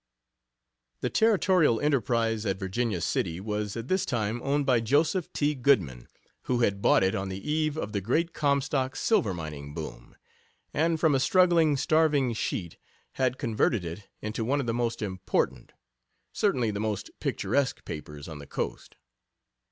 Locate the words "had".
6.61-6.81, 13.11-13.37